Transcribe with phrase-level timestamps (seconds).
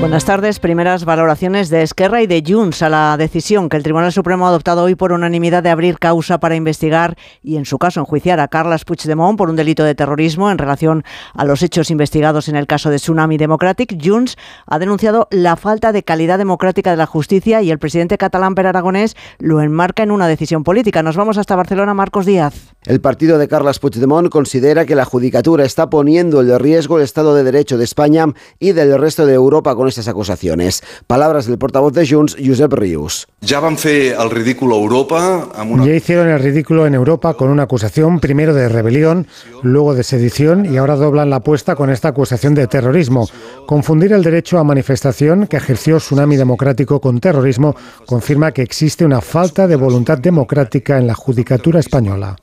[0.00, 0.60] Buenas tardes.
[0.60, 4.48] Primeras valoraciones de Esquerra y de Junts a la decisión que el Tribunal Supremo ha
[4.48, 8.48] adoptado hoy por unanimidad de abrir causa para investigar y, en su caso, enjuiciar a
[8.48, 11.04] Carles Puigdemont por un delito de terrorismo en relación
[11.34, 13.94] a los hechos investigados en el caso de Tsunami Democratic.
[14.02, 18.54] Junts ha denunciado la falta de calidad democrática de la justicia y el presidente catalán
[18.54, 21.02] Per Aragonés lo enmarca en una decisión política.
[21.02, 21.92] Nos vamos hasta Barcelona.
[21.92, 22.74] Marcos Díaz.
[22.86, 27.34] El partido de Carles Puigdemont considera que la judicatura está poniendo en riesgo el Estado
[27.34, 28.24] de Derecho de España
[28.58, 30.82] y del resto de Europa con estas acusaciones.
[31.06, 33.26] Palabras del portavoz de Junts, Josep Rius.
[33.42, 35.48] Ya van fer el ridículo a Europa.
[35.68, 35.84] Una...
[35.84, 39.26] Ya hicieron el ridículo en Europa con una acusación primero de rebelión,
[39.62, 43.28] luego de sedición y ahora doblan la apuesta con esta acusación de terrorismo.
[43.66, 49.20] Confundir el derecho a manifestación que ejerció Tsunami Democrático con terrorismo confirma que existe una
[49.20, 52.36] falta de voluntad democrática en la judicatura española.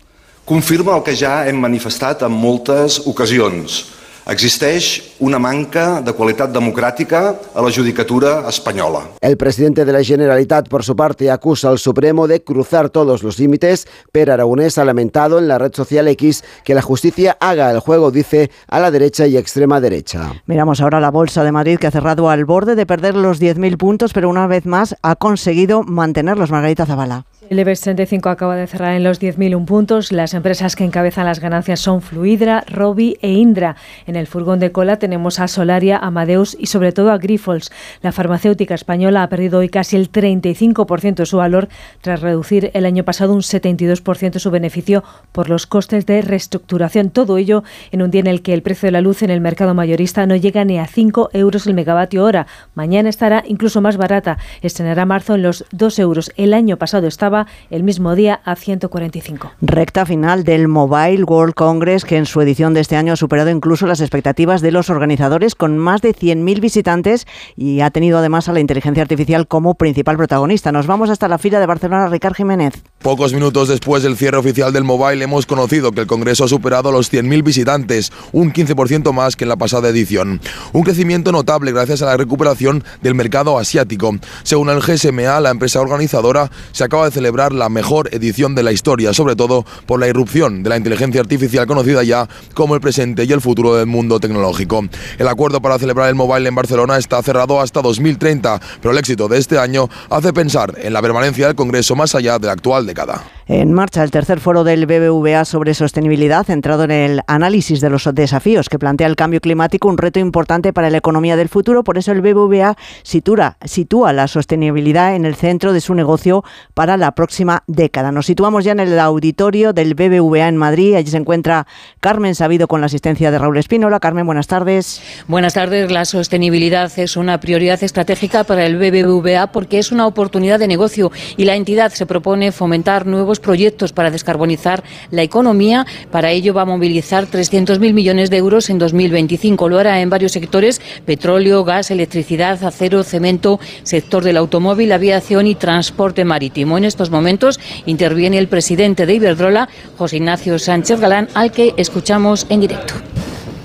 [0.48, 3.84] confirma el que ja hem manifestat en moltes ocasions.
[4.28, 7.20] Existeix una manca de qualitat democràtica
[7.56, 9.06] a la judicatura espanyola.
[9.22, 13.40] El presidente de la Generalitat, por su parte, acusa al Supremo de cruzar todos los
[13.40, 13.88] límites.
[14.12, 18.12] Per Aragonés ha lamentado en la red social X que la justicia haga el juego,
[18.12, 20.34] dice, a la derecha y extrema derecha.
[20.46, 23.78] Miramos ahora la Bolsa de Madrid, que ha cerrado al borde de perder los 10.000
[23.78, 26.52] puntos, pero una vez más ha conseguido mantenerlos.
[26.52, 27.26] Margarita Zavala.
[27.50, 30.12] El IBEX 35 acaba de cerrar en los 10.000 puntos.
[30.12, 33.78] Las empresas que encabezan las ganancias son Fluidra, Robi e Indra.
[34.06, 37.72] En el furgón de cola tenemos a Solaria, Amadeus y sobre todo a Grifols.
[38.02, 41.70] La farmacéutica española ha perdido hoy casi el 35% de su valor
[42.02, 47.12] tras reducir el año pasado un 72% su beneficio por los costes de reestructuración.
[47.12, 49.40] Todo ello en un día en el que el precio de la luz en el
[49.40, 52.46] mercado mayorista no llega ni a 5 euros el megavatio hora.
[52.76, 54.38] Mañana estará incluso más barata.
[54.62, 56.32] Estrenará marzo en los 2 euros.
[56.36, 57.37] El año pasado estaba
[57.70, 59.52] el mismo día a 145.
[59.62, 63.50] Recta final del Mobile World Congress, que en su edición de este año ha superado
[63.50, 68.50] incluso las expectativas de los organizadores, con más de 100.000 visitantes y ha tenido además
[68.50, 70.72] a la inteligencia artificial como principal protagonista.
[70.72, 72.82] Nos vamos hasta la fila de Barcelona, Ricard Jiménez.
[73.08, 76.92] Pocos minutos después del cierre oficial del Mobile hemos conocido que el Congreso ha superado
[76.92, 80.42] los 100.000 visitantes, un 15% más que en la pasada edición.
[80.74, 84.18] Un crecimiento notable gracias a la recuperación del mercado asiático.
[84.44, 88.74] Según el GSMA, la empresa organizadora se acaba de celebrar la mejor edición de la
[88.74, 93.24] historia, sobre todo por la irrupción de la inteligencia artificial conocida ya como el presente
[93.24, 94.84] y el futuro del mundo tecnológico.
[95.18, 99.30] El acuerdo para celebrar el Mobile en Barcelona está cerrado hasta 2030, pero el éxito
[99.30, 102.86] de este año hace pensar en la permanencia del Congreso más allá de la actual
[102.98, 103.37] década.
[103.50, 108.10] En marcha el tercer foro del BBVA sobre sostenibilidad, centrado en el análisis de los
[108.14, 111.86] desafíos que plantea el cambio climático, un reto importante para la economía del futuro.
[111.86, 116.44] Por eso el BBVA sitúa, la sostenibilidad en el centro de su negocio
[116.74, 118.12] para la próxima década.
[118.12, 120.96] Nos situamos ya en el auditorio del BBVA en Madrid.
[120.96, 121.68] Allí se encuentra
[122.02, 124.02] Carmen Sabido con la asistencia de Raúl Espínola.
[124.02, 125.02] Carmen, buenas tardes.
[125.30, 125.90] Buenas tardes.
[125.90, 131.14] La sostenibilidad es una prioridad estratégica para el BBVA porque es una oportunidad de negocio
[131.38, 135.86] y la entidad se propone fomentar nuevos proyectos para descarbonizar la economía.
[136.12, 139.70] Para ello va a movilizar 300.000 millones de euros en 2025.
[139.70, 145.56] Lo hará en varios sectores, petróleo, gas, electricidad, acero, cemento, sector del automóvil, aviación y
[145.56, 146.78] transporte marítimo.
[146.78, 152.46] En estos momentos interviene el presidente de Iberdrola, José Ignacio Sánchez Galán, al que escuchamos
[152.50, 152.94] en directo.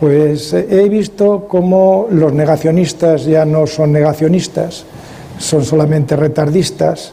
[0.01, 4.85] Pues eh, he visto cómo los negacionistas ya no son negacionistas,
[5.39, 7.13] son solamente retardistas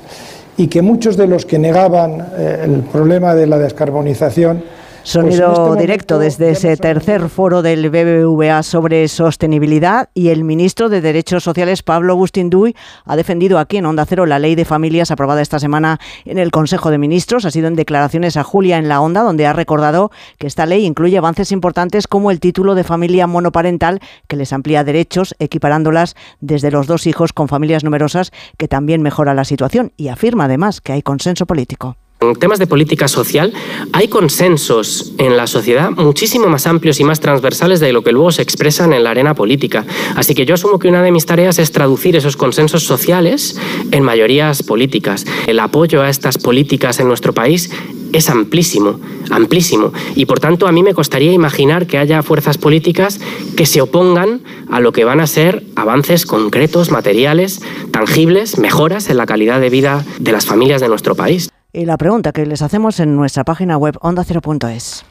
[0.59, 4.61] y que muchos de los que negaban eh, el problema de la descarbonización
[5.09, 10.87] Sonido pues este directo desde ese tercer foro del BBVA sobre sostenibilidad y el ministro
[10.87, 12.75] de Derechos Sociales, Pablo Agustín Duy,
[13.05, 16.51] ha defendido aquí en Onda Cero la ley de familias aprobada esta semana en el
[16.51, 17.45] Consejo de Ministros.
[17.45, 20.85] Ha sido en declaraciones a Julia en la Onda, donde ha recordado que esta ley
[20.85, 26.69] incluye avances importantes como el título de familia monoparental, que les amplía derechos, equiparándolas desde
[26.69, 29.91] los dos hijos con familias numerosas, que también mejora la situación.
[29.97, 31.97] Y afirma además que hay consenso político.
[32.21, 33.53] En temas de política social
[33.93, 38.33] hay consensos en la sociedad muchísimo más amplios y más transversales de lo que luego
[38.33, 39.85] se expresan en la arena política.
[40.17, 43.57] Así que yo asumo que una de mis tareas es traducir esos consensos sociales
[43.91, 45.25] en mayorías políticas.
[45.47, 47.71] El apoyo a estas políticas en nuestro país
[48.11, 48.99] es amplísimo,
[49.29, 49.93] amplísimo.
[50.15, 53.21] Y por tanto a mí me costaría imaginar que haya fuerzas políticas
[53.55, 57.61] que se opongan a lo que van a ser avances concretos, materiales,
[57.91, 61.49] tangibles, mejoras en la calidad de vida de las familias de nuestro país.
[61.71, 65.05] Y la pregunta que les hacemos en nuestra página web ondacero.es.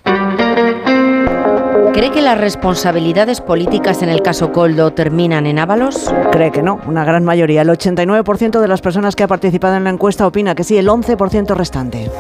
[1.93, 6.13] ¿Cree que las responsabilidades políticas en el caso Coldo terminan en Ábalos?
[6.33, 7.63] Cree que no, una gran mayoría.
[7.63, 10.89] El 89% de las personas que ha participado en la encuesta opina que sí, el
[10.89, 12.11] 11% restante.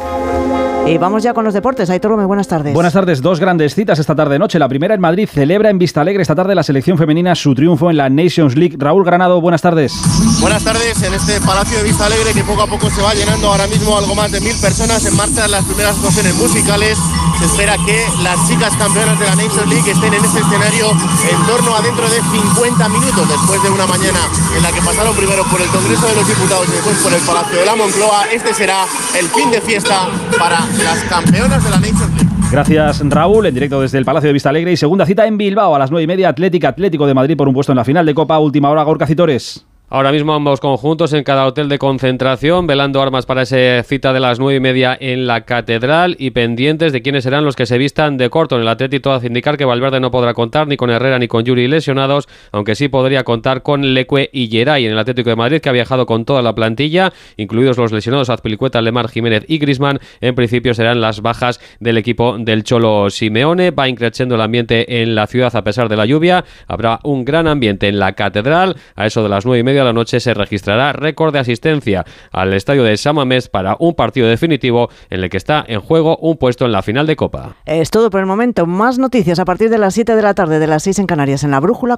[0.88, 1.90] Y vamos ya con los deportes.
[1.90, 2.73] Aitor Gómez, buenas tardes.
[2.73, 3.20] Buenas tardes.
[3.20, 4.58] Dos grandes citas esta tarde noche.
[4.58, 7.90] La primera en Madrid celebra en Vista Alegre esta tarde la selección femenina su triunfo
[7.90, 8.76] en la Nations League.
[8.79, 9.93] Raúl Granado, buenas tardes.
[10.40, 13.49] Buenas tardes en este Palacio de Vista Alegre que poco a poco se va llenando
[13.49, 16.99] ahora mismo algo más de mil personas en marcha las primeras actuaciones musicales.
[17.38, 21.46] Se espera que las chicas campeonas de la Nations League estén en este escenario en
[21.46, 24.19] torno a dentro de 50 minutos después de una mañana
[24.56, 27.20] en la que pasaron primero por el Congreso de los Diputados y después por el
[27.20, 28.26] Palacio de la Moncloa.
[28.32, 28.87] Este será
[29.17, 32.29] el fin de fiesta para las campeonas de la Nations League.
[32.50, 35.76] Gracias Raúl, en directo desde el Palacio de Vista Alegre y segunda cita en Bilbao
[35.76, 38.05] a las 9 y media, Atlética Atlético de Madrid por un puesto en la final
[38.05, 39.64] de Copa, última hora Gorka Citores.
[39.90, 44.20] Ahora mismo ambos conjuntos en cada hotel de concentración, velando armas para esa cita de
[44.20, 47.79] las nueve y media en la catedral y pendientes de quiénes serán los que se
[47.79, 48.56] vistan de corto.
[48.56, 51.43] En el Atlético hace indicar que Valverde no podrá contar ni con Herrera ni con
[51.43, 55.61] Yuri lesionados, aunque sí podría contar con Leque y Geray en el Atlético de Madrid,
[55.62, 60.00] que ha viajado con toda la plantilla, incluidos los lesionados Azpilicueta, Lemar, Jiménez y Grisman.
[60.20, 63.70] En principio serán las bajas del equipo del Cholo Simeone.
[63.70, 66.44] Va increciendo el ambiente en la ciudad a pesar de la lluvia.
[66.67, 68.76] Habrá un gran ambiente en la catedral.
[68.94, 72.52] A eso de las nueve y de la noche se registrará récord de asistencia al
[72.52, 76.66] estadio de Samamés para un partido definitivo en el que está en juego un puesto
[76.66, 77.56] en la final de Copa.
[77.64, 78.66] Es todo por el momento.
[78.66, 81.44] Más noticias a partir de las 7 de la tarde, de las 6 en Canarias,
[81.44, 81.96] en la Brújula.